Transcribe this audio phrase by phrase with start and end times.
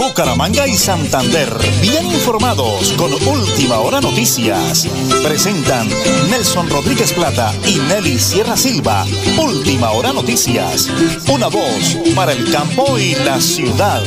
[0.00, 1.52] Bucaramanga y Santander,
[1.84, 4.88] bien informados con Última Hora Noticias.
[5.20, 5.84] Presentan
[6.32, 9.04] Nelson Rodríguez Plata y Nelly Sierra Silva.
[9.36, 10.88] Última Hora Noticias.
[11.28, 14.00] Una voz para el campo y la ciudad.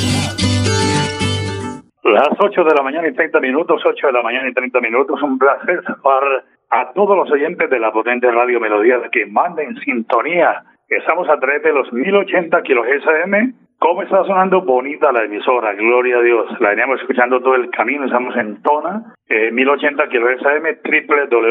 [2.01, 5.21] Las 8 de la mañana y 30 minutos, 8 de la mañana y 30 minutos.
[5.21, 6.41] Un placer saludar
[6.73, 10.65] a todos los oyentes de la potente radio Melodía que manden sintonía.
[10.89, 15.73] Estamos a través de los 1080 kilohertz AM ¿Cómo está sonando bonita la emisora?
[15.73, 16.45] Gloria a Dios.
[16.61, 18.05] La veníamos escuchando todo el camino.
[18.05, 20.77] Estamos en Tona, eh, 1080 kHz AM,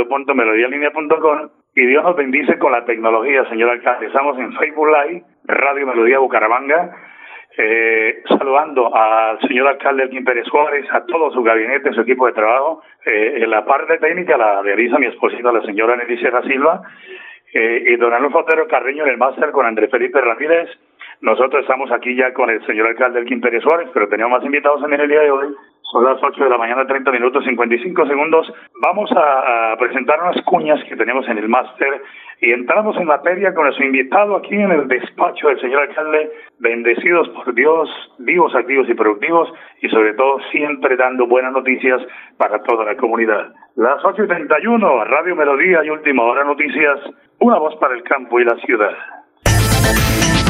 [0.08, 1.50] www.melodialinea.com.
[1.74, 4.06] Y Dios nos bendice con la tecnología, señor alcalde.
[4.06, 6.96] Estamos en Facebook Live, Radio Melodía Bucaramanga.
[7.58, 12.32] Eh, saludando al señor alcalde Elkin Pérez Suárez, a todo su gabinete, su equipo de
[12.32, 12.82] trabajo.
[13.04, 16.80] Eh, en la parte técnica la realiza mi esposita, la señora Nelly Sierra Silva.
[17.54, 20.70] Eh, y don Alonso Otero Carreño en el máster con Andrés Felipe Ramírez
[21.22, 24.80] nosotros estamos aquí ya con el señor alcalde del Quinterio Suárez, pero teníamos más invitados
[24.80, 25.54] también el día de hoy.
[25.92, 28.52] Son las 8 de la mañana, 30 minutos, 55 segundos.
[28.80, 32.02] Vamos a, presentar unas cuñas que tenemos en el máster
[32.40, 37.28] y entramos en materia con nuestro invitado aquí en el despacho del señor alcalde, bendecidos
[37.28, 42.02] por Dios, vivos, activos y productivos y sobre todo siempre dando buenas noticias
[42.36, 43.52] para toda la comunidad.
[43.76, 46.98] Las 8 y 31, Radio Melodía y Última Hora Noticias,
[47.38, 48.96] una voz para el campo y la ciudad.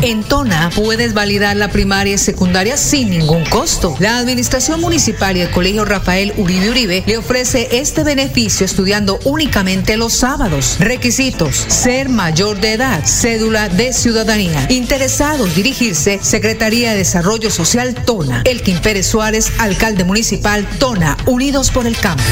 [0.02, 3.94] En Tona puedes validar la primaria y secundaria sin ningún costo.
[4.00, 9.96] La Administración Municipal y el Colegio Rafael Uribe Uribe le ofrece este beneficio estudiando únicamente
[9.96, 10.76] los sábados.
[10.80, 14.66] Requisitos: ser mayor de edad, cédula de ciudadanía.
[14.70, 18.42] Interesados dirigirse Secretaría de Desarrollo Social Tona.
[18.44, 22.26] Elkin Pérez Suárez, alcalde municipal Tona, Unidos por el Cambio.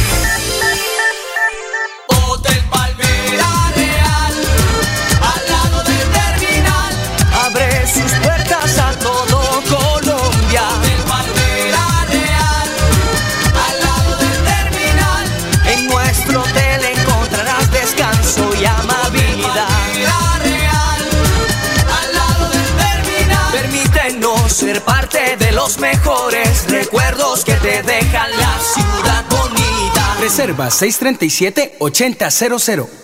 [25.53, 30.17] Los mejores recuerdos que te dejan la ciudad bonita.
[30.21, 33.01] Reserva 637-8000.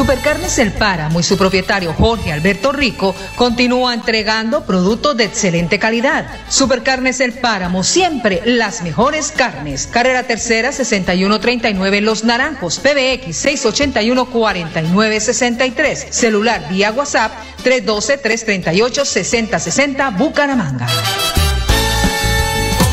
[0.00, 6.26] Supercarnes El Páramo y su propietario Jorge Alberto Rico continúa entregando productos de excelente calidad.
[6.48, 9.86] Supercarnes El Páramo, siempre las mejores carnes.
[9.88, 16.06] Carrera Tercera 6139 Los Naranjos, PBX 681 4963.
[16.10, 17.32] Celular vía WhatsApp
[17.62, 20.86] 312-338-6060 Bucaramanga.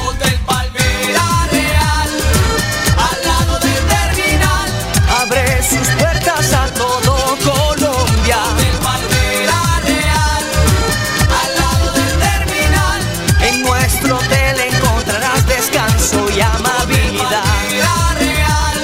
[0.05, 2.09] Hotel Palmera Real,
[2.97, 4.69] al lado del terminal,
[5.21, 8.37] abre sus puertas a todo Colombia.
[8.53, 10.45] Hotel Palmera Real,
[11.41, 13.01] al lado del terminal,
[13.41, 17.43] en nuestro hotel encontrarás descanso y amabilidad.
[18.19, 18.77] Real,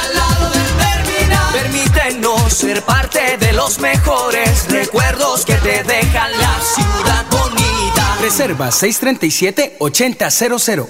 [0.00, 6.60] al lado del terminal, permítenos ser parte de los mejores recuerdos que te dejan la
[6.60, 8.16] ciudad bonita.
[8.20, 10.88] Reserva 637-8000.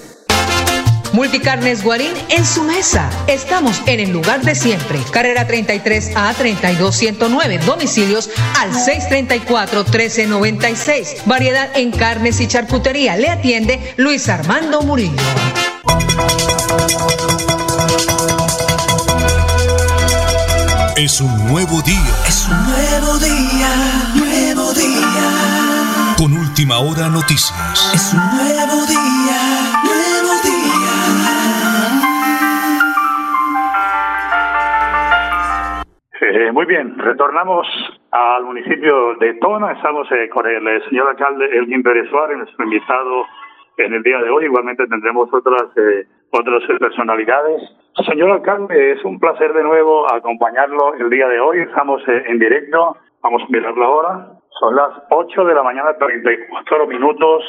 [1.11, 3.07] Multicarnes Guarín en su mesa.
[3.27, 4.97] Estamos en el lugar de siempre.
[5.11, 7.59] Carrera 33 a 32109.
[7.59, 11.17] Domicilios al 634 1396.
[11.25, 13.15] Variedad en carnes y charcutería.
[13.15, 15.21] Le atiende Luis Armando Murillo.
[21.03, 22.15] Es un nuevo día.
[22.23, 23.67] Es un nuevo día,
[24.15, 26.15] nuevo día.
[26.15, 27.91] Con última hora noticias.
[27.91, 29.39] Es un nuevo día,
[29.83, 30.95] nuevo día.
[36.23, 37.67] Eh, muy bien, retornamos
[38.11, 39.73] al municipio de Tona.
[39.73, 43.25] Estamos eh, con el eh, señor alcalde Elgin Pérez Suárez, nuestro invitado
[43.75, 44.45] en el día de hoy.
[44.45, 47.61] Igualmente tendremos otras eh, otras personalidades.
[48.01, 51.59] Señor alcalde, es un placer de nuevo acompañarlo el día de hoy.
[51.59, 52.97] Estamos eh, en directo.
[53.21, 54.29] Vamos a mirarlo ahora.
[54.59, 57.43] Son las 8 de la mañana, 34 minutos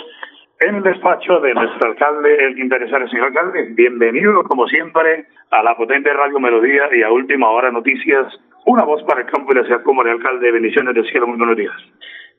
[0.61, 3.71] en el despacho de nuestro alcalde, el interesante señor alcalde.
[3.71, 8.27] Bienvenido, como siempre, a la potente Radio Melodía y a Última Hora Noticias.
[8.67, 10.53] Una voz para el campo y la ciudad como el alcalde.
[10.53, 11.27] Bendiciones del cielo.
[11.27, 11.75] Muy buenos días.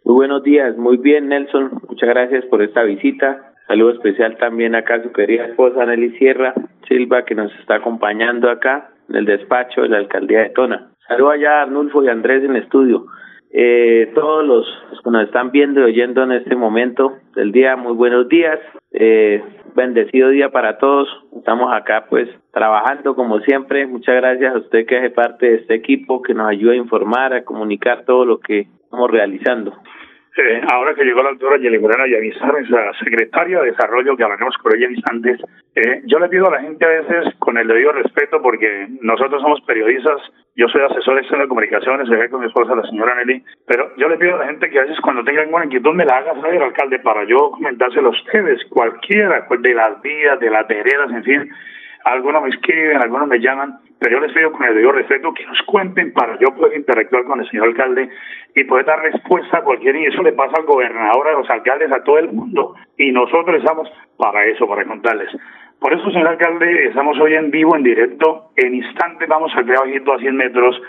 [0.04, 0.78] Muy buenos días.
[0.78, 1.82] Muy bien, Nelson.
[1.90, 3.55] Muchas gracias por esta visita.
[3.68, 6.54] Saludo especial también acá a su querida esposa Nelly Sierra
[6.88, 10.92] Silva, que nos está acompañando acá en el despacho de la alcaldía de Tona.
[11.08, 13.08] Saludo allá a Arnulfo y Andrés en estudio.
[13.52, 14.68] Eh, todos los,
[15.04, 18.60] que nos están viendo y oyendo en este momento del día, muy buenos días.
[18.92, 19.42] Eh,
[19.76, 21.08] bendecido día para todos.
[21.38, 23.88] Estamos acá pues trabajando como siempre.
[23.88, 27.34] Muchas gracias a usted que hace parte de este equipo que nos ayuda a informar,
[27.34, 29.74] a comunicar todo lo que estamos realizando.
[30.70, 34.90] Ahora que llegó la doctora Yeliburana Yavisar, la secretaria de Desarrollo, que hablaremos con ella
[35.10, 35.40] antes,
[35.76, 39.42] eh, yo le pido a la gente a veces, con el debido respeto, porque nosotros
[39.42, 40.22] somos periodistas,
[40.58, 44.10] yo soy asesor externo de comunicaciones, soy con mi esposa, la señora Nelly, pero yo
[44.10, 46.34] le pido a la gente que a veces cuando tenga alguna inquietud me la haga
[46.42, 51.24] saber, alcalde, para yo comentárselo a ustedes, cualquiera, de las vías, de las veredas, en
[51.24, 51.50] fin,
[52.06, 55.46] algunos me escriben, algunos me llaman, pero yo les pido con el debido respeto que
[55.46, 58.10] nos cuenten para yo poder interactuar con el señor alcalde
[58.56, 61.92] y poder dar respuesta a cualquier y eso le pasa al gobernador, a los alcaldes,
[61.92, 65.30] a todo el mundo y nosotros estamos para eso, para contarles.
[65.80, 70.14] Por eso, señor alcalde, estamos hoy en vivo, en directo, en instante vamos a bajito
[70.14, 70.80] a 100 metros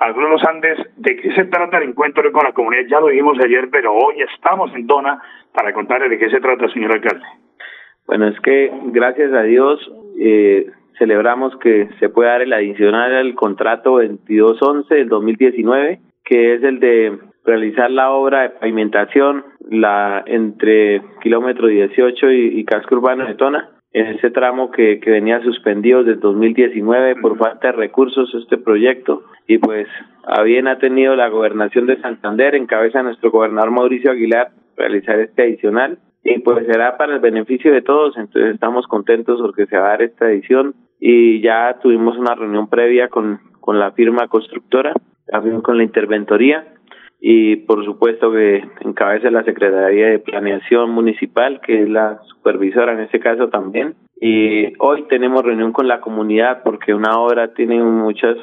[0.00, 2.82] algunos de los Andes, ¿de qué se trata el encuentro con la comunidad?
[2.88, 5.22] Ya lo dijimos ayer, pero hoy estamos en Tona
[5.52, 7.24] para contarles de qué se trata, señor alcalde.
[8.06, 9.80] Bueno, es que gracias a Dios
[10.18, 16.62] eh, celebramos que se puede dar el adicional al contrato 2211 del 2019, que es
[16.62, 23.26] el de realizar la obra de pavimentación la entre kilómetro 18 y, y casco urbano
[23.26, 28.34] de Tona en ese tramo que, que venía suspendido desde 2019 por falta de recursos
[28.34, 29.22] este proyecto.
[29.46, 29.86] Y pues
[30.26, 34.50] a bien ha tenido la gobernación de Santander en cabeza de nuestro gobernador Mauricio Aguilar
[34.76, 39.66] realizar este adicional y pues será para el beneficio de todos, entonces estamos contentos porque
[39.66, 43.92] se va a dar esta edición y ya tuvimos una reunión previa con, con la
[43.92, 44.94] firma constructora,
[45.26, 46.74] también con la interventoría
[47.20, 53.00] y por supuesto que encabeza la Secretaría de Planeación Municipal, que es la supervisora en
[53.00, 53.94] este caso también.
[54.20, 58.36] Y hoy tenemos reunión con la comunidad porque una obra tiene muchos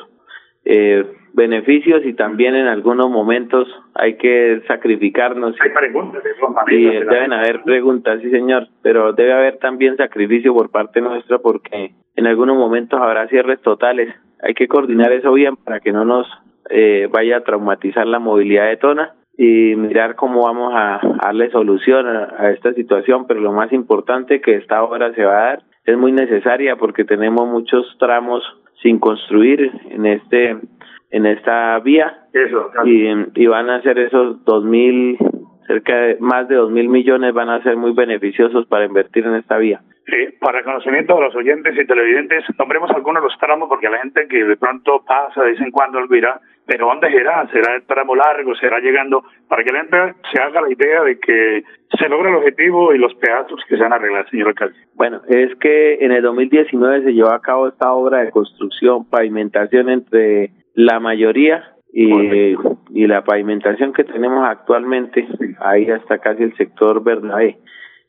[0.66, 5.56] eh, beneficios y también en algunos momentos hay que sacrificarnos.
[5.62, 6.24] Hay preguntas,
[6.70, 11.92] y deben haber preguntas, sí señor, pero debe haber también sacrificio por parte nuestra porque
[12.16, 14.14] en algunos momentos habrá cierres totales.
[14.42, 16.28] Hay que coordinar eso bien para que no nos
[16.70, 22.06] eh, vaya a traumatizar la movilidad de Tona y mirar cómo vamos a, darle solución
[22.08, 25.98] a, esta situación, pero lo más importante que esta obra se va a dar es
[25.98, 28.44] muy necesaria porque tenemos muchos tramos
[28.82, 30.58] sin construir en este
[31.12, 32.26] en esta vía
[32.86, 35.18] y, y van a ser esos dos mil
[35.68, 39.36] cerca de más de dos mil millones van a ser muy beneficiosos para invertir en
[39.36, 39.82] esta vía.
[40.06, 44.00] Sí, para conocimiento de los oyentes y televidentes, nombremos algunos de los tramos porque la
[44.00, 47.48] gente que de pronto pasa de vez en cuando olvida, pero ¿dónde será?
[47.52, 48.56] ¿Será el tramo largo?
[48.56, 49.24] ¿Será llegando?
[49.48, 51.64] Para que la gente se haga la idea de que
[51.98, 54.76] se logra el objetivo y los pedazos que se van a arreglar, señor alcalde.
[54.96, 59.90] Bueno, es que en el 2019 se llevó a cabo esta obra de construcción, pavimentación
[59.90, 62.56] entre la mayoría y,
[62.94, 65.28] y la pavimentación que tenemos actualmente,
[65.60, 67.58] ahí hasta casi el sector Bernabé.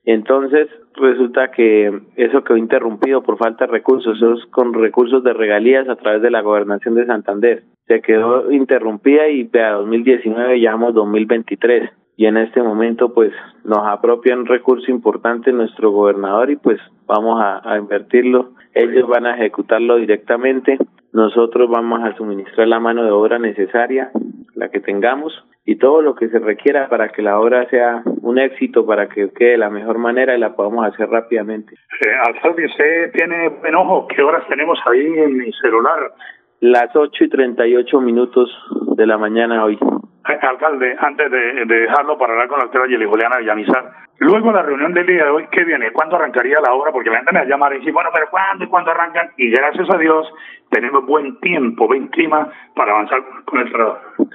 [0.04, 5.32] Entonces, resulta que eso quedó interrumpido por falta de recursos, eso es con recursos de
[5.32, 7.62] regalías a través de la gobernación de Santander.
[7.86, 13.32] Se quedó interrumpida y a 2019 llamamos 2023 y en este momento pues
[13.64, 18.52] nos apropian un recurso importante nuestro gobernador y pues vamos a invertirlo.
[18.74, 20.78] Ellos van a ejecutarlo directamente
[21.12, 24.10] nosotros vamos a suministrar la mano de obra necesaria,
[24.54, 25.32] la que tengamos,
[25.64, 29.30] y todo lo que se requiera para que la obra sea un éxito, para que
[29.30, 31.74] quede de la mejor manera y la podamos hacer rápidamente.
[31.74, 34.08] Eh, alcalde, ¿usted tiene enojo?
[34.08, 36.12] ¿Qué horas tenemos ahí en mi celular?
[36.60, 38.50] Las 8 y 38 minutos
[38.96, 39.78] de la mañana hoy.
[40.24, 44.94] Alcalde, antes de, dejarlo para hablar con la doctora Yeli Juliana Villamizar, luego la reunión
[44.94, 45.90] del día de hoy, ¿qué viene?
[45.92, 46.92] ¿Cuándo arrancaría la obra?
[46.92, 49.30] Porque la gente me llama y dice, bueno, pero ¿cuándo y cuándo arrancan?
[49.36, 50.32] Y gracias a Dios
[50.70, 54.26] tenemos buen tiempo, buen clima para avanzar con el trabajo.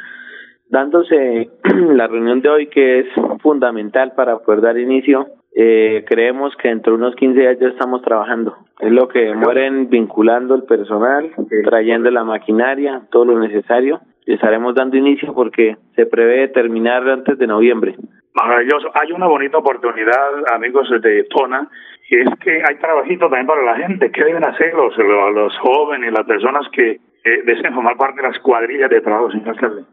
[0.70, 3.08] Dándose la reunión de hoy que es
[3.42, 8.02] fundamental para poder dar inicio, eh, creemos que dentro de unos 15 días ya estamos
[8.02, 8.58] trabajando.
[8.80, 11.32] Es lo que mueren vinculando el personal,
[11.64, 14.02] trayendo la maquinaria, todo lo necesario.
[14.28, 17.96] Estaremos dando inicio porque se prevé terminar antes de noviembre.
[18.34, 18.92] Maravilloso.
[18.94, 21.70] Hay una bonita oportunidad, amigos de Tona,
[22.10, 24.12] y es que hay trabajito también para la gente.
[24.12, 28.38] ¿Qué deben hacer los, los jóvenes, las personas que eh, deseen formar parte de las
[28.40, 29.84] cuadrillas de trabajo, señor alcalde?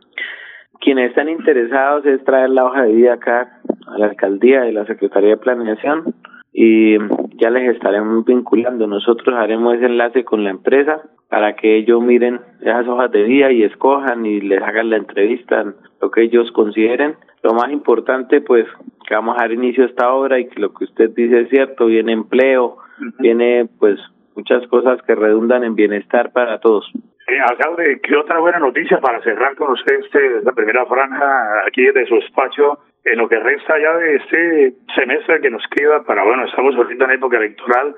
[0.81, 4.85] Quienes están interesados es traer la hoja de vida acá a la alcaldía y la
[4.85, 6.15] Secretaría de Planeación
[6.53, 6.99] y
[7.37, 8.87] ya les estaremos vinculando.
[8.87, 11.03] Nosotros haremos ese enlace con la empresa
[11.35, 15.65] para que ellos miren esas hojas de vida y escojan y les hagan la entrevista,
[16.01, 17.17] lo que ellos consideren.
[17.43, 18.67] Lo más importante, pues,
[19.05, 21.49] que vamos a dar inicio a esta obra y que lo que usted dice es
[21.49, 22.77] cierto, viene empleo,
[23.19, 23.99] viene, pues,
[24.37, 26.89] muchas cosas que redundan en bienestar para todos.
[27.27, 31.83] Eh, alcalde, ¿qué otra buena noticia para cerrar con usted este, esta primera franja aquí
[31.83, 32.79] de su despacho?
[33.05, 37.07] En lo que resta ya de este semestre que nos queda para, bueno, estamos ahorita
[37.07, 37.97] en época electoral,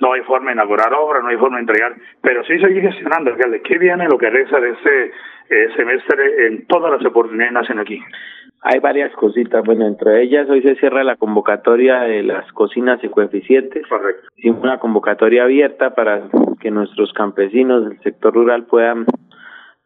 [0.00, 3.30] no hay forma de inaugurar obra, no hay forma de entregar, pero sí seguir gestionando,
[3.30, 3.62] alcalde.
[3.62, 5.06] ¿Qué viene lo que resta de este
[5.50, 8.00] eh, semestre en todas las oportunidades que nacen aquí?
[8.62, 13.08] Hay varias cositas, bueno, entre ellas hoy se cierra la convocatoria de las cocinas y
[13.08, 13.86] coeficientes.
[13.86, 14.28] Correcto.
[14.36, 16.28] Hicimos una convocatoria abierta para
[16.60, 19.06] que nuestros campesinos del sector rural puedan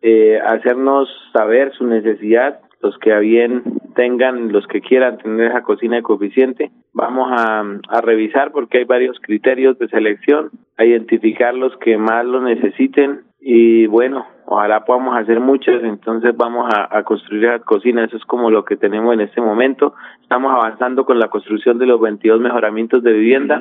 [0.01, 3.63] eh, hacernos saber su necesidad, los que bien
[3.95, 6.71] tengan, los que quieran tener esa cocina de coeficiente.
[6.93, 12.25] Vamos a, a revisar porque hay varios criterios de selección, a identificar los que más
[12.25, 18.05] lo necesiten y bueno, ojalá podamos hacer muchas, entonces vamos a, a construir la cocina,
[18.05, 19.95] eso es como lo que tenemos en este momento.
[20.23, 23.61] Estamos avanzando con la construcción de los 22 mejoramientos de vivienda,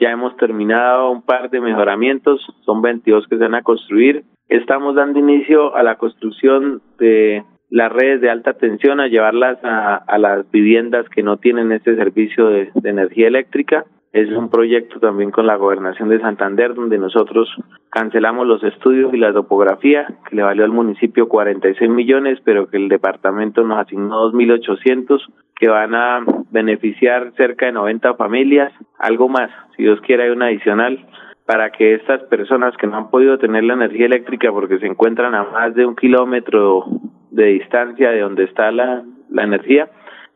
[0.00, 4.24] ya hemos terminado un par de mejoramientos, son 22 que se van a construir.
[4.48, 9.96] Estamos dando inicio a la construcción de las redes de alta tensión, a llevarlas a,
[9.96, 13.84] a las viviendas que no tienen este servicio de, de energía eléctrica.
[14.12, 17.46] Es un proyecto también con la gobernación de Santander donde nosotros
[17.90, 22.78] cancelamos los estudios y la topografía que le valió al municipio 46 millones pero que
[22.78, 25.20] el departamento nos asignó 2.800
[25.56, 28.72] que van a beneficiar cerca de 90 familias.
[28.98, 31.04] Algo más si Dios quiere hay una adicional
[31.48, 35.34] para que estas personas que no han podido tener la energía eléctrica porque se encuentran
[35.34, 36.84] a más de un kilómetro
[37.30, 39.88] de distancia de donde está la, la energía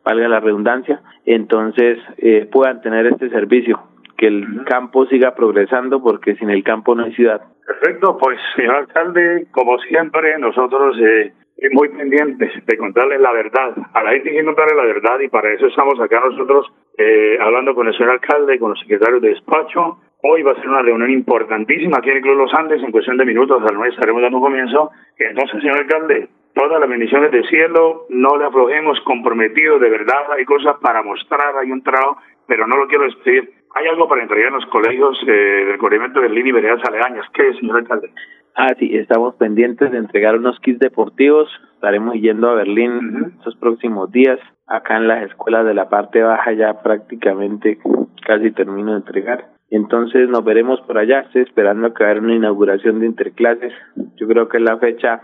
[0.03, 3.79] valga la redundancia, entonces eh, puedan tener este servicio,
[4.17, 7.41] que el campo siga progresando porque sin el campo no hay ciudad.
[7.65, 11.31] Perfecto, pues señor alcalde, como siempre, nosotros eh,
[11.71, 13.73] muy pendientes de contarle la verdad.
[13.93, 17.37] A la gente hay que contarle la verdad y para eso estamos acá nosotros eh,
[17.39, 19.99] hablando con el señor alcalde, con los secretarios de despacho.
[20.25, 23.17] Hoy va a ser una reunión importantísima aquí en el Club Los Andes, en cuestión
[23.17, 24.89] de minutos, al mes estaremos dando un comienzo.
[25.17, 30.45] Entonces, señor alcalde, todas las bendiciones del cielo, no le aflojemos, comprometidos de verdad, hay
[30.45, 33.51] cosas para mostrar, hay un trabajo, pero no lo quiero despedir.
[33.75, 37.25] Hay algo para entregar en los colegios eh, del corrimiento del Lini y veredas aledañas.
[37.33, 38.09] ¿Qué, señor alcalde?
[38.55, 41.49] Ah, sí, estamos pendientes de entregar unos kits deportivos.
[41.73, 43.37] Estaremos yendo a Berlín uh -huh.
[43.39, 44.39] estos próximos días.
[44.67, 47.77] Acá en las escuelas de la parte baja ya prácticamente
[48.25, 49.52] casi termino de entregar.
[49.73, 51.21] Entonces nos veremos por allá.
[51.21, 53.73] Estoy esperando que haya una inauguración de interclases.
[54.17, 55.23] Yo creo que es la fecha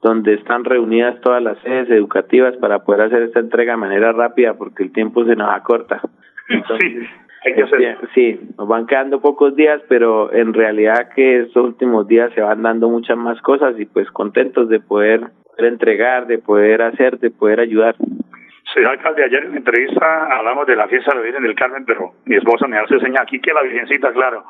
[0.00, 4.54] donde están reunidas todas las sedes educativas para poder hacer esta entrega de manera rápida
[4.54, 6.00] porque el tiempo se nos acorta.
[6.48, 7.06] Entonces, sí,
[7.44, 7.98] hay que hacer.
[8.14, 12.62] Sí, nos van quedando pocos días, pero en realidad que estos últimos días se van
[12.62, 17.30] dando muchas más cosas y pues contentos de poder, poder entregar, de poder hacer, de
[17.30, 17.94] poder ayudar.
[18.72, 21.84] Señor alcalde, ayer en la entrevista hablamos de la fiesta de la Virgen del Carmen,
[21.84, 24.44] pero mi esposa me hace señal aquí que la Virgencita, claro,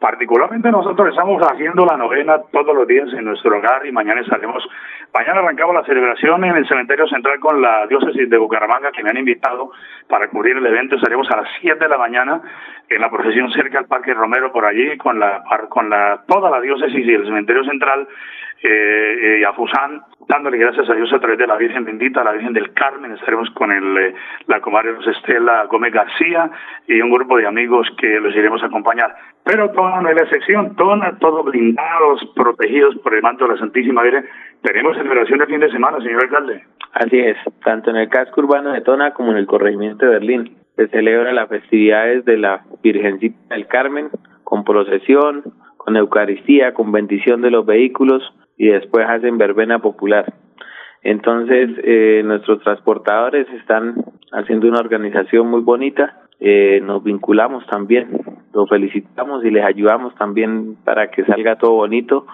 [0.00, 4.64] Particularmente nosotros estamos haciendo la novena todos los días en nuestro hogar y mañana estaremos,
[5.12, 9.10] mañana arrancamos la celebración en el cementerio central con la diócesis de Bucaramanga que me
[9.10, 9.72] han invitado
[10.08, 10.94] para cubrir el evento.
[10.94, 12.40] Estaremos a las 7 de la mañana
[12.88, 16.60] en la procesión cerca al Parque Romero por allí con la con la toda la
[16.60, 18.06] diócesis y el cementerio central
[18.60, 22.32] eh, eh, a Fusán, dándole gracias a Dios a través de la Virgen Bendita, la
[22.32, 24.14] Virgen del Carmen, estaremos con el, eh,
[24.48, 26.50] la comadre Estela Gómez García
[26.88, 29.14] y un grupo de amigos que los iremos a acompañar.
[29.48, 34.02] Pero toda no la excepción, toda, todos blindados, protegidos por el manto de la Santísima
[34.02, 34.26] Virgen.
[34.60, 36.64] Tenemos celebración de fin de semana, señor alcalde.
[36.92, 40.56] Así es, tanto en el casco urbano de Tona como en el corregimiento de Berlín.
[40.76, 44.10] Se celebra las festividades de la Virgencita del Carmen
[44.44, 45.44] con procesión,
[45.78, 48.22] con Eucaristía, con bendición de los vehículos
[48.58, 50.30] y después hacen verbena popular.
[51.02, 53.94] Entonces, eh, nuestros transportadores están
[54.30, 58.20] haciendo una organización muy bonita, eh, nos vinculamos también,
[58.52, 62.26] los felicitamos y les ayudamos también para que salga todo bonito,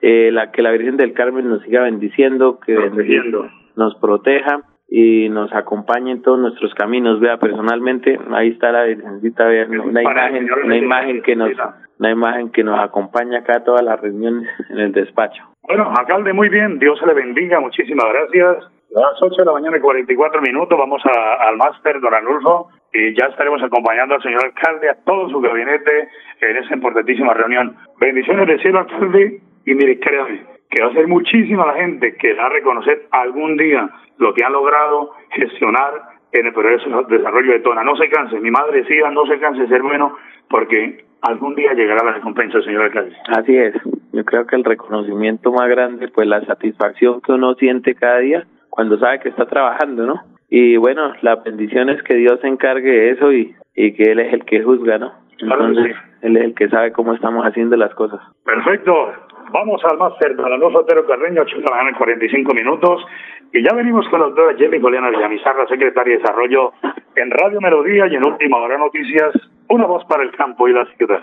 [0.00, 3.48] eh, la que la Virgen del Carmen nos siga bendiciendo, que Protegiendo.
[3.76, 7.20] nos proteja y nos acompañe en todos nuestros caminos.
[7.20, 11.50] Vea, personalmente, ahí está la Virgencita, vea, una imagen, una imagen que nos,
[11.98, 15.42] una imagen que nos acompaña acá a todas las reuniones en el despacho.
[15.62, 18.70] Bueno, alcalde, muy bien, Dios se le bendiga, muchísimas gracias.
[18.96, 22.68] A las 8 de la mañana y 44 minutos vamos a, al máster Don Anulfo
[22.94, 26.08] y ya estaremos acompañando al señor alcalde, a todo su gabinete
[26.40, 27.76] en esa importantísima reunión.
[28.00, 32.34] Bendiciones del cielo, alcalde, y mire, créame, que va a ser muchísima la gente que
[32.34, 35.92] va a reconocer algún día lo que han logrado gestionar
[36.32, 37.82] en el progreso de desarrollo de Tona.
[37.82, 40.16] No se canse, mi madre decía, no se canse de ser bueno,
[40.48, 43.16] porque algún día llegará la recompensa, señor alcalde.
[43.28, 43.74] Así es.
[44.12, 48.44] Yo creo que el reconocimiento más grande, pues la satisfacción que uno siente cada día
[48.70, 50.33] cuando sabe que está trabajando, ¿no?
[50.48, 54.20] Y bueno, la bendición es que Dios se encargue de eso y, y que Él
[54.20, 55.12] es el que juzga, ¿no?
[55.38, 56.10] Entonces, claro sí.
[56.22, 58.20] Él es el que sabe cómo estamos haciendo las cosas.
[58.44, 59.12] Perfecto.
[59.52, 63.04] Vamos al máster para los Otero Carreño, 8 de la mañana, 45 minutos.
[63.52, 66.72] Y ya venimos con la doctora Jenny Goliana Villamizar, la secretaria de Desarrollo
[67.14, 69.32] en Radio Melodía y en Última Hora Noticias,
[69.68, 71.22] una voz para el campo y la ciudad.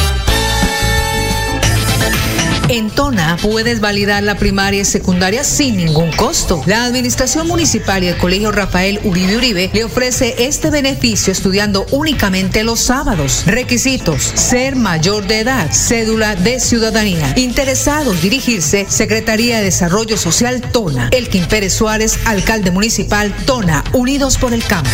[2.71, 6.63] En Tona puedes validar la primaria y secundaria sin ningún costo.
[6.65, 12.63] La Administración Municipal y el Colegio Rafael Uribe Uribe le ofrece este beneficio estudiando únicamente
[12.63, 13.43] los sábados.
[13.45, 17.33] Requisitos: ser mayor de edad, cédula de ciudadanía.
[17.35, 21.09] Interesados dirigirse Secretaría de Desarrollo Social Tona.
[21.11, 24.89] Elkin Pérez Suárez, alcalde municipal Tona, Unidos por el Campo.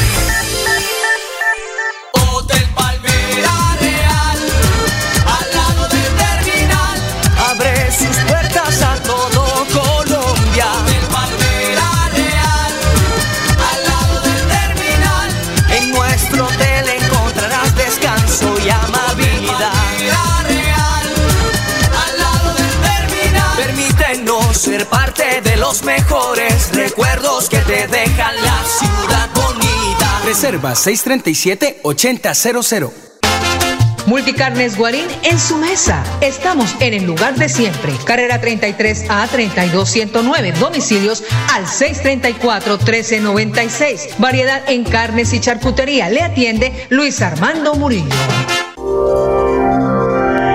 [30.58, 32.90] Reserva 637-8000.
[34.08, 36.02] Multicarnes Guarín en su mesa.
[36.22, 37.92] Estamos en el lugar de siempre.
[38.06, 40.54] Carrera 33 a 32109.
[40.54, 41.24] Domicilios
[41.54, 44.12] al 634 1396.
[44.18, 46.10] Variedad en carnes y charcutería.
[46.10, 48.08] Le atiende Luis Armando Murillo.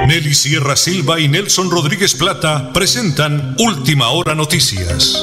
[0.09, 5.23] Nelly Sierra Silva y Nelson Rodríguez Plata presentan Última Hora Noticias.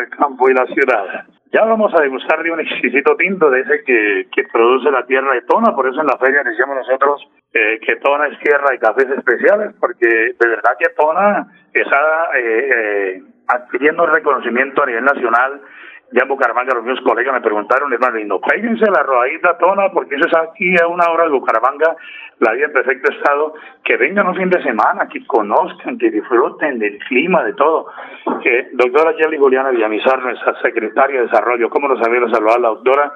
[0.00, 1.26] El campo y la ciudad.
[1.52, 5.42] Ya vamos a degustar de un exquisito tinto de ese que, produce la tierra de
[5.42, 9.08] Tona, por eso en la feria decíamos nosotros eh, que Tona es tierra de cafés
[9.10, 15.60] especiales, porque de verdad que Tona está eh, eh, adquiriendo reconocimiento a nivel nacional
[16.12, 19.90] ya en Bucaramanga los mismos colegas me preguntaron, hermano, y no péguense la rodadita tona,
[19.92, 21.96] porque eso es aquí a una hora de Bucaramanga,
[22.40, 26.78] la vida en perfecto estado, que vengan un fin de semana, que conozcan, que disfruten
[26.78, 27.86] del clima, de todo.
[28.42, 33.12] Que, doctora Jelly Juliana Villamizar, nuestra secretaria de Desarrollo, ¿cómo nos había saludar la doctora?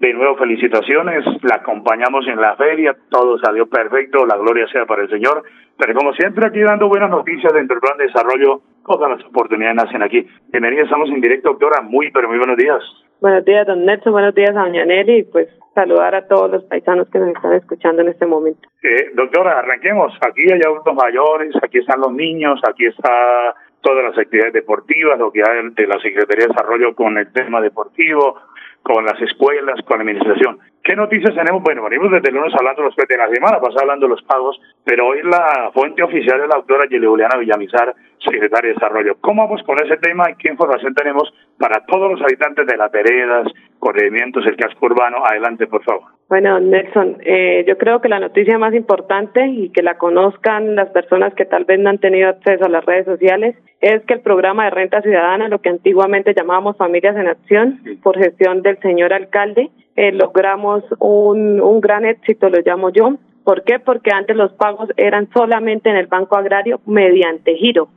[0.00, 5.02] De nuevo, felicitaciones, la acompañamos en la feria, todo salió perfecto, la gloria sea para
[5.02, 5.44] el Señor,
[5.78, 9.76] pero como siempre aquí dando buenas noticias dentro del plan de desarrollo, todas las oportunidades
[9.76, 10.26] nacen aquí.
[10.50, 12.82] Bienvenida, estamos en directo, doctora, muy, pero muy buenos días.
[13.20, 17.08] Buenos días, don Nelson, buenos días doña Nelly, y pues saludar a todos los paisanos
[17.08, 18.68] que nos están escuchando en este momento.
[18.82, 24.18] Eh, doctora, arranquemos, aquí hay adultos mayores, aquí están los niños, aquí está todas las
[24.18, 28.40] actividades deportivas, lo que hay de la Secretaría de Desarrollo con el tema deportivo,
[28.82, 30.58] con las escuelas, con la administración.
[30.82, 31.62] ¿Qué noticias tenemos?
[31.62, 34.22] Bueno, venimos desde el lunes hablando de los de la semana pasada hablando de los
[34.22, 39.16] pagos, pero hoy la fuente oficial es la doctora Juliana Villamizar, secretaria de Desarrollo.
[39.20, 42.90] ¿Cómo vamos con ese tema y qué información tenemos para todos los habitantes de las
[42.90, 43.46] veredas,
[43.78, 45.18] corregimientos, el casco urbano?
[45.24, 46.02] Adelante, por favor.
[46.28, 50.88] Bueno, Nelson, eh, yo creo que la noticia más importante y que la conozcan las
[50.90, 54.20] personas que tal vez no han tenido acceso a las redes sociales es que el
[54.20, 59.12] programa de renta ciudadana, lo que antiguamente llamábamos Familias en Acción, por gestión del señor
[59.12, 63.16] alcalde, eh, logramos un, un gran éxito, lo llamo yo.
[63.44, 63.80] ¿Por qué?
[63.80, 67.88] Porque antes los pagos eran solamente en el Banco Agrario mediante giro.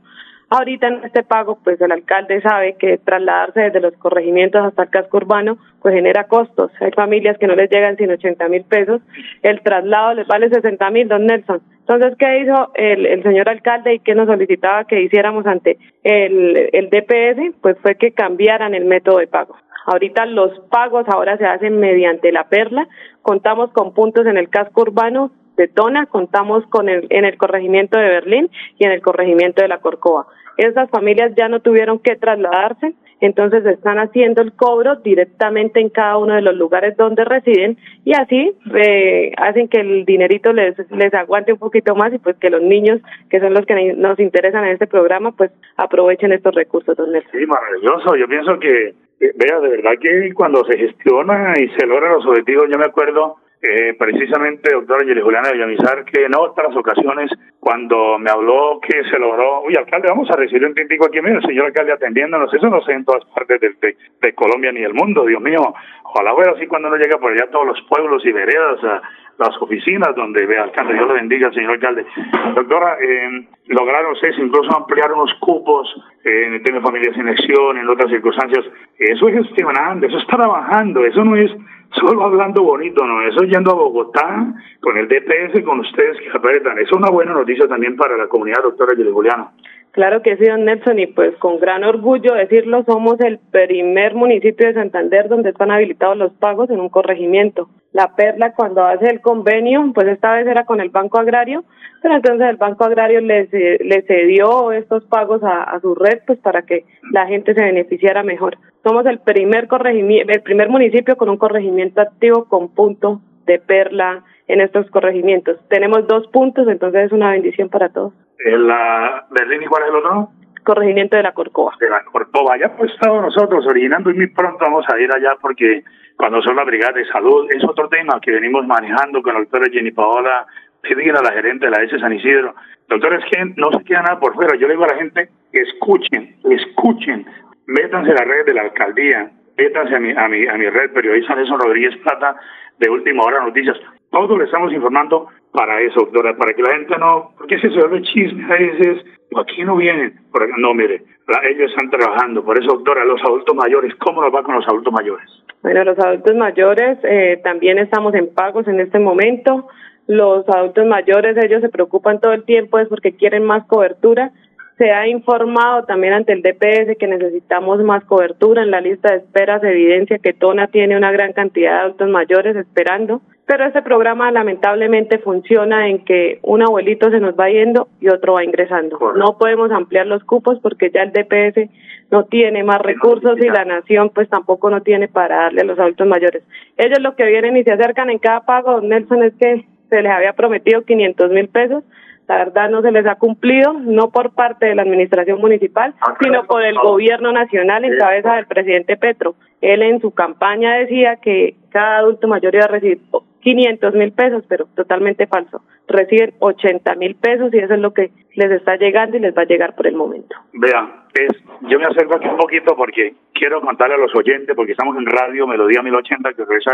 [0.48, 4.90] Ahorita en este pago, pues el alcalde sabe que trasladarse desde los corregimientos hasta el
[4.90, 6.70] casco urbano, pues genera costos.
[6.80, 9.02] Hay familias que no les llegan sin 80 mil pesos.
[9.42, 11.60] El traslado les vale 60 mil, don Nelson.
[11.80, 16.70] Entonces, ¿qué hizo el, el señor alcalde y qué nos solicitaba que hiciéramos ante el,
[16.72, 17.56] el DPS?
[17.60, 19.56] Pues fue que cambiaran el método de pago.
[19.86, 22.86] Ahorita los pagos ahora se hacen mediante la perla.
[23.22, 27.98] Contamos con puntos en el casco urbano de Tona, contamos con el, en el corregimiento
[27.98, 30.26] de Berlín y en el corregimiento de la Corcova.
[30.56, 36.18] Esas familias ya no tuvieron que trasladarse, entonces están haciendo el cobro directamente en cada
[36.18, 41.14] uno de los lugares donde residen y así eh, hacen que el dinerito les, les
[41.14, 44.64] aguante un poquito más y pues que los niños, que son los que nos interesan
[44.64, 46.96] en este programa, pues aprovechen estos recursos.
[46.96, 48.16] Sí, maravilloso.
[48.16, 52.66] Yo pienso que, vea, de verdad que cuando se gestiona y se logran los objetivos,
[52.70, 58.30] yo me acuerdo eh, precisamente, doctora Yeli Juliana Villamizar, que en otras ocasiones, cuando me
[58.30, 61.66] habló que se logró, uy, alcalde, vamos a recibir un tintico aquí, mira, el señor
[61.66, 65.40] alcalde atendiéndonos, eso no sé en todas partes de, de, Colombia ni el mundo, Dios
[65.40, 65.74] mío,
[66.08, 69.02] ojalá fuera así cuando uno llega por allá a todos los pueblos y veredas a,
[69.38, 70.94] las oficinas donde ve alcalde.
[70.94, 72.06] Dios le bendiga, señor alcalde.
[72.54, 75.88] Doctora, eh, lograron ustedes incluso ampliar unos cupos
[76.24, 78.64] en el tema de familia sin elección, en otras circunstancias.
[78.98, 81.50] Eso es gestionando, eso está trabajando, eso no es
[81.92, 86.78] solo hablando bonito, no, eso yendo a Bogotá con el DPS, con ustedes que apretan.
[86.78, 89.50] Es una buena noticia también para la comunidad, doctora Yuri Juliana.
[89.96, 94.66] Claro que sí, don Nelson, y pues con gran orgullo decirlo, somos el primer municipio
[94.66, 97.68] de Santander donde están habilitados los pagos en un corregimiento.
[97.92, 101.64] La Perla cuando hace el convenio, pues esta vez era con el Banco Agrario,
[102.02, 106.84] pero entonces el Banco Agrario le cedió estos pagos a, su red pues para que
[107.10, 108.58] la gente se beneficiara mejor.
[108.84, 114.24] Somos el primer corregimiento, el primer municipio con un corregimiento activo con punto de Perla
[114.46, 115.58] en estos corregimientos.
[115.68, 118.12] Tenemos dos puntos, entonces es una bendición para todos.
[118.44, 120.28] ¿En la Berlín y cuál es el otro?
[120.66, 121.72] Corregimiento de la Corcova.
[121.78, 122.58] De la Corcova.
[122.58, 125.84] Ya pues estamos nosotros originando y muy pronto vamos a ir allá porque
[126.16, 129.66] cuando son la Brigada de Salud es otro tema que venimos manejando con la doctora
[129.72, 130.44] Jenny Paola,
[130.84, 132.54] a la gerente de la S San Isidro.
[132.88, 134.56] Doctores, que no se queda nada por fuera.
[134.56, 137.26] Yo le digo a la gente, escuchen, escuchen,
[137.66, 140.92] métanse a la red de la alcaldía, métanse a mi, a mi, a mi red
[140.92, 142.36] periodista Nelson Rodríguez Plata
[142.78, 143.76] de Última Hora Noticias.
[144.10, 147.78] Todos le estamos informando para eso, doctora, para que la gente no, porque si se
[147.78, 149.04] vuelve chisme a veces,
[149.36, 150.14] aquí no vienen,
[150.58, 151.02] no, mire,
[151.50, 154.92] ellos están trabajando, por eso, doctora, los adultos mayores, ¿cómo nos va con los adultos
[154.92, 155.26] mayores?
[155.62, 159.66] Bueno, los adultos mayores eh, también estamos en pagos en este momento,
[160.06, 164.30] los adultos mayores, ellos se preocupan todo el tiempo, es porque quieren más cobertura,
[164.78, 168.62] se ha informado también ante el DPS que necesitamos más cobertura.
[168.62, 172.10] En la lista de espera se evidencia que Tona tiene una gran cantidad de adultos
[172.10, 177.88] mayores esperando, pero este programa lamentablemente funciona en que un abuelito se nos va yendo
[178.00, 178.98] y otro va ingresando.
[179.14, 181.70] No podemos ampliar los cupos porque ya el DPS
[182.10, 185.78] no tiene más recursos y la nación pues tampoco no tiene para darle a los
[185.78, 186.42] adultos mayores.
[186.76, 190.12] Ellos lo que vienen y se acercan en cada pago, Nelson, es que se les
[190.12, 191.82] había prometido 500 mil pesos
[192.28, 196.16] la verdad no se les ha cumplido, no por parte de la administración municipal, ah,
[196.20, 199.36] sino por el gobierno nacional en cabeza del presidente Petro.
[199.60, 203.00] Él en su campaña decía que cada adulto mayor iba a recibir
[203.40, 205.62] 500 mil pesos, pero totalmente falso.
[205.86, 209.42] Reciben 80 mil pesos y eso es lo que les está llegando y les va
[209.42, 210.34] a llegar por el momento.
[210.52, 211.32] Vean, es,
[211.68, 215.06] yo me acerco aquí un poquito porque quiero contarle a los oyentes, porque estamos en
[215.06, 216.72] radio Melodía 1080, que regresa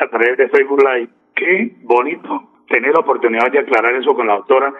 [0.00, 1.08] a través de Facebook Live.
[1.36, 4.72] Qué bonito tener la oportunidad de aclarar eso con la doctora.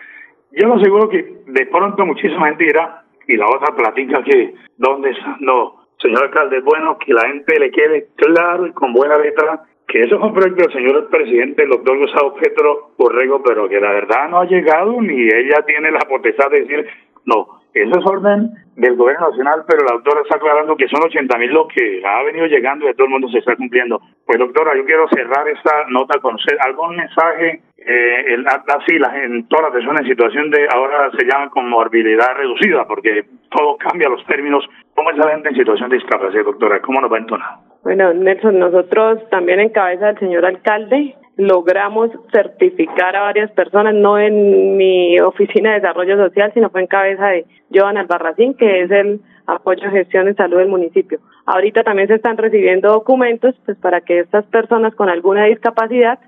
[0.53, 5.11] Yo lo aseguro que de pronto muchísima gente dirá, y la otra platica que, ¿dónde
[5.11, 5.37] está?
[5.40, 9.64] No, señor alcalde, es bueno que la gente le quede claro y con buena letra
[9.87, 13.81] que eso es un proyecto del señor presidente, el doctor Gustavo Petro Borrego, pero que
[13.81, 16.87] la verdad no ha llegado ni ella tiene la potestad de decir,
[17.24, 21.38] no, eso es orden del gobierno nacional, pero la doctora está aclarando que son 80
[21.38, 24.00] mil lo que ha venido llegando y todo el mundo se está cumpliendo.
[24.26, 29.64] Pues doctora, yo quiero cerrar esta nota con algún mensaje, eh, así, la, en todas
[29.64, 34.64] las personas en situación de, ahora se llama comorbilidad reducida, porque todo cambia los términos.
[34.95, 36.81] ¿Cómo es la gente en situación de discapacidad, doctora?
[36.83, 37.49] ¿Cómo nos va a entonar?
[37.83, 44.19] Bueno, Nelson, nosotros también en cabeza del señor alcalde logramos certificar a varias personas, no
[44.19, 48.90] en mi oficina de desarrollo social, sino fue en cabeza de Joan Albarracín, que es
[48.90, 51.19] el apoyo a gestión de salud del municipio.
[51.47, 56.19] Ahorita también se están recibiendo documentos pues para que estas personas con alguna discapacidad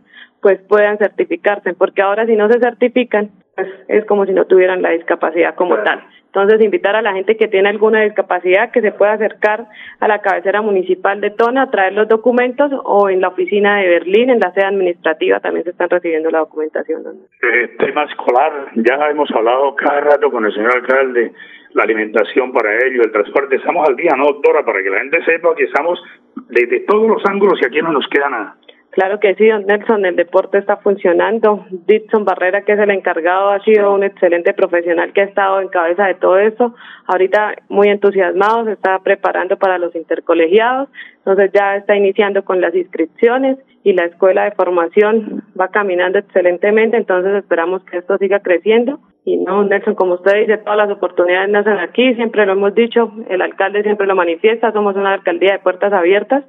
[0.42, 4.82] pues puedan certificarse, porque ahora si no se certifican, pues es como si no tuvieran
[4.82, 6.02] la discapacidad como tal.
[6.34, 9.66] Entonces, invitar a la gente que tiene alguna discapacidad que se pueda acercar
[10.00, 13.88] a la cabecera municipal de Tona a traer los documentos o en la oficina de
[13.88, 17.02] Berlín, en la sede administrativa, también se están recibiendo la documentación.
[17.42, 21.32] Eh, tema escolar, ya hemos hablado cada rato con el señor alcalde,
[21.74, 24.64] la alimentación para ello, el transporte, estamos al día, ¿no, doctora?
[24.64, 26.02] Para que la gente sepa que estamos
[26.48, 28.56] desde todos los ángulos y aquí no nos queda nada.
[28.92, 31.64] Claro que sí, don Nelson, el deporte está funcionando.
[31.86, 35.68] Ditson Barrera, que es el encargado, ha sido un excelente profesional que ha estado en
[35.68, 36.74] cabeza de todo esto.
[37.06, 42.74] Ahorita muy entusiasmado, se está preparando para los intercolegiados, entonces ya está iniciando con las
[42.74, 49.00] inscripciones y la escuela de formación va caminando excelentemente, entonces esperamos que esto siga creciendo.
[49.24, 53.10] Y no, Nelson, como usted dice, todas las oportunidades nacen aquí, siempre lo hemos dicho,
[53.30, 56.44] el alcalde siempre lo manifiesta, somos una alcaldía de puertas abiertas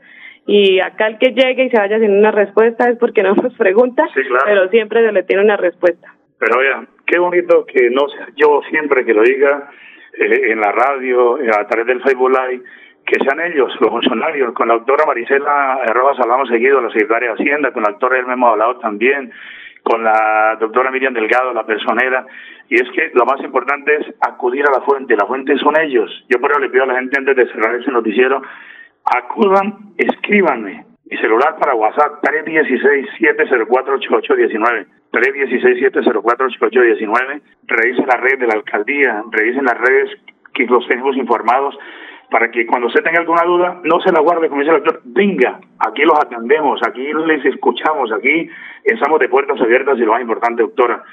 [0.45, 3.53] y acá el que llegue y se vaya sin una respuesta es porque no nos
[3.55, 4.05] pregunta,
[4.45, 6.13] pero siempre se le tiene una respuesta.
[6.39, 9.69] Pero oiga, qué bonito que no sea yo siempre que lo diga
[10.17, 12.63] eh, en la radio, eh, a través del Facebook Live,
[13.05, 14.53] que sean ellos, los funcionarios.
[14.53, 18.33] Con la doctora Marisela Arrobas hablamos seguido, la secretaria de Hacienda, con la doctora Elma
[18.33, 19.31] hemos hablado también,
[19.83, 22.25] con la doctora Miriam Delgado, la personera,
[22.69, 26.09] y es que lo más importante es acudir a la fuente, la fuente son ellos.
[26.29, 28.41] Yo por eso le pido a la gente antes de cerrar ese noticiero
[29.05, 34.85] acudan, escríbanme, Mi celular para WhatsApp 316-704-8819.
[35.11, 37.41] 316-704-8819.
[37.67, 40.09] Revisen la red de la alcaldía, revisen las redes
[40.53, 41.77] que los tenemos informados
[42.33, 45.01] para que cuando usted tenga alguna duda, no se la guarde, como dice el doctor,
[45.05, 48.49] venga, aquí los atendemos, aquí les escuchamos, aquí
[48.83, 51.03] estamos de puertas abiertas y lo más importante, doctora,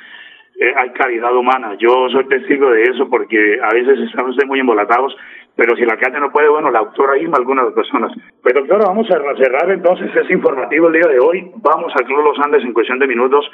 [0.58, 1.74] eh, hay calidad humana.
[1.78, 5.14] Yo soy testigo de eso porque a veces estamos muy embolatados,
[5.60, 8.10] pero si el alcalde no puede, bueno, la doctora Irma, algunas personas.
[8.42, 11.50] Pues doctora, vamos a cerrar entonces ese informativo el día de hoy.
[11.56, 13.44] Vamos al Club Los Andes en cuestión de minutos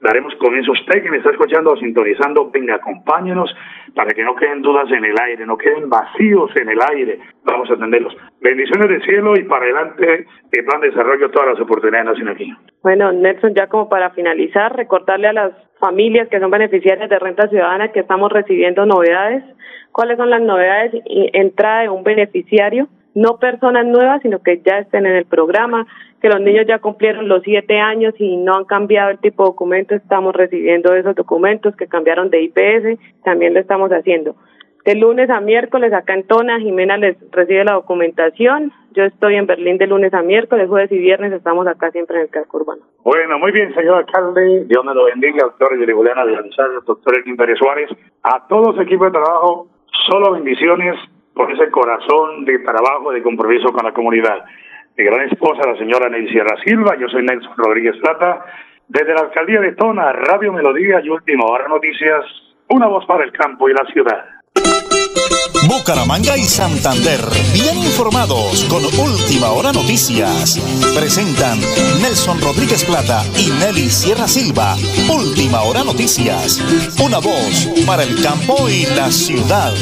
[0.00, 0.72] daremos comienzo.
[0.72, 3.54] Usted que me está escuchando o sintonizando, venga, acompáñenos
[3.94, 7.18] para que no queden dudas en el aire, no queden vacíos en el aire.
[7.44, 8.16] Vamos a atenderlos.
[8.40, 12.52] Bendiciones del cielo y para adelante el plan de desarrollo, todas las oportunidades nacen aquí.
[12.82, 17.48] Bueno, Nelson, ya como para finalizar, recordarle a las familias que son beneficiarias de renta
[17.48, 19.44] ciudadana que estamos recibiendo novedades.
[19.92, 20.92] ¿Cuáles son las novedades?
[21.04, 25.86] Entrada de un beneficiario, no personas nuevas, sino que ya estén en el programa
[26.20, 29.50] que los niños ya cumplieron los siete años y no han cambiado el tipo de
[29.50, 34.36] documento, estamos recibiendo esos documentos que cambiaron de IPS, también lo estamos haciendo.
[34.84, 38.72] De lunes a miércoles acá en Tona, Jimena les recibe la documentación.
[38.92, 42.22] Yo estoy en Berlín de lunes a miércoles, jueves y viernes estamos acá siempre en
[42.22, 42.82] el casco urbano.
[43.04, 44.64] Bueno, muy bien, señor alcalde.
[44.64, 46.36] Dios me lo bendiga, doctor Juliana de
[46.86, 47.90] doctor Elkin Suárez.
[48.22, 49.68] A todos equipos de trabajo,
[50.08, 50.96] solo bendiciones
[51.40, 54.44] por ese corazón de trabajo, de compromiso con la comunidad
[54.94, 58.44] mi gran esposa, la señora Nelly Sierra Silva, yo soy Nelson Rodríguez Plata,
[58.86, 62.26] desde la alcaldía de Tona, Radio Melodía y Última Hora Noticias,
[62.68, 64.22] una voz para el campo y la ciudad.
[65.66, 67.20] Bucaramanga y Santander,
[67.54, 70.60] bien informados con Última Hora Noticias.
[70.94, 71.58] Presentan
[72.02, 74.74] Nelson Rodríguez Plata y Nelly Sierra Silva.
[75.08, 76.60] Última Hora Noticias,
[77.02, 79.72] una voz para el campo y la ciudad.